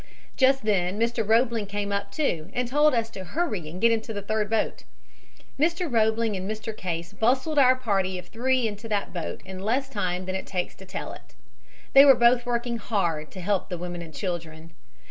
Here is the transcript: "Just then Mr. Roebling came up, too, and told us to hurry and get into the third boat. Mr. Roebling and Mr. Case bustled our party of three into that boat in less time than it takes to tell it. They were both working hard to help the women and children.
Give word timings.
"Just 0.35 0.65
then 0.65 0.99
Mr. 0.99 1.23
Roebling 1.23 1.67
came 1.67 1.91
up, 1.91 2.11
too, 2.11 2.49
and 2.53 2.67
told 2.67 2.95
us 2.95 3.07
to 3.11 3.23
hurry 3.23 3.69
and 3.69 3.79
get 3.79 3.91
into 3.91 4.13
the 4.13 4.23
third 4.23 4.49
boat. 4.49 4.83
Mr. 5.59 5.85
Roebling 5.87 6.35
and 6.35 6.49
Mr. 6.49 6.75
Case 6.75 7.13
bustled 7.13 7.59
our 7.59 7.75
party 7.75 8.17
of 8.17 8.25
three 8.25 8.67
into 8.67 8.87
that 8.89 9.13
boat 9.13 9.43
in 9.45 9.59
less 9.59 9.89
time 9.89 10.25
than 10.25 10.33
it 10.33 10.47
takes 10.47 10.73
to 10.77 10.85
tell 10.87 11.13
it. 11.13 11.35
They 11.93 12.03
were 12.03 12.15
both 12.15 12.47
working 12.47 12.77
hard 12.77 13.29
to 13.29 13.41
help 13.41 13.69
the 13.69 13.77
women 13.77 14.01
and 14.01 14.11
children. 14.11 14.71